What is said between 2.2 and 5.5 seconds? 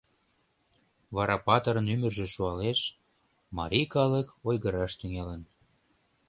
шуалеш, марий калык ойгыраш тӱҥалын...